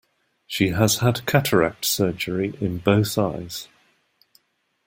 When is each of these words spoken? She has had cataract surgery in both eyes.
She 0.47 0.69
has 0.69 0.97
had 0.97 1.27
cataract 1.27 1.85
surgery 1.85 2.55
in 2.59 2.79
both 2.79 3.15
eyes. 3.19 3.67